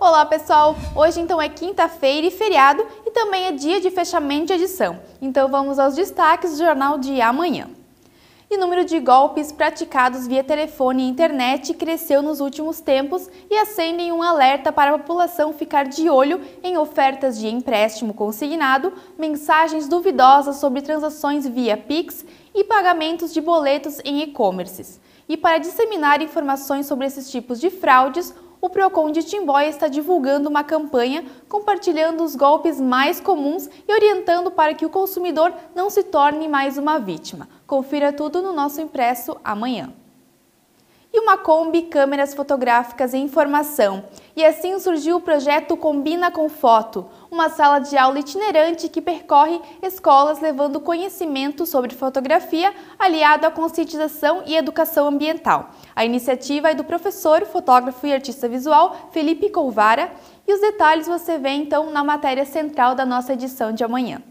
[0.00, 4.54] Olá pessoal, hoje então é quinta-feira e feriado e também é dia de fechamento de
[4.54, 4.98] edição.
[5.20, 7.68] Então vamos aos destaques do jornal de amanhã.
[8.50, 13.54] E o número de golpes praticados via telefone e internet cresceu nos últimos tempos e
[13.58, 19.86] acendem um alerta para a população ficar de olho em ofertas de empréstimo consignado, mensagens
[19.86, 24.98] duvidosas sobre transações via Pix e pagamentos de boletos em e-commerces.
[25.28, 30.48] E para disseminar informações sobre esses tipos de fraudes, o Procon de Timbó está divulgando
[30.48, 36.02] uma campanha compartilhando os golpes mais comuns e orientando para que o consumidor não se
[36.02, 37.48] torne mais uma vítima.
[37.66, 39.92] Confira tudo no nosso impresso amanhã
[41.12, 44.04] e uma Kombi câmeras fotográficas e informação.
[44.36, 49.60] E assim surgiu o projeto Combina com Foto, uma sala de aula itinerante que percorre
[49.82, 55.70] escolas levando conhecimento sobre fotografia aliado à conscientização e educação ambiental.
[55.94, 60.12] A iniciativa é do professor, fotógrafo e artista visual Felipe Colvara
[60.46, 64.22] e os detalhes você vê então na matéria central da nossa edição de amanhã.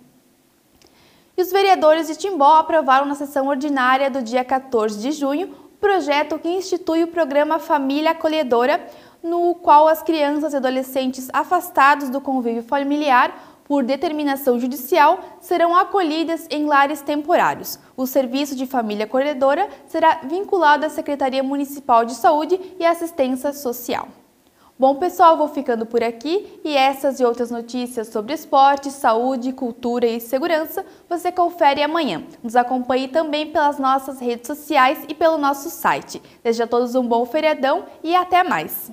[1.37, 6.37] E os vereadores de Timbó aprovaram na sessão ordinária do dia 14 de junho projeto
[6.39, 8.85] que institui o programa Família Acolhedora,
[9.23, 16.47] no qual as crianças e adolescentes afastados do convívio familiar por determinação judicial serão acolhidas
[16.49, 17.79] em lares temporários.
[17.95, 24.07] O serviço de família acolhedora será vinculado à Secretaria Municipal de Saúde e Assistência Social.
[24.79, 30.07] Bom, pessoal, vou ficando por aqui e essas e outras notícias sobre esporte, saúde, cultura
[30.07, 32.23] e segurança você confere amanhã.
[32.41, 36.21] Nos acompanhe também pelas nossas redes sociais e pelo nosso site.
[36.41, 38.89] Desejo a todos um bom feriadão e até mais!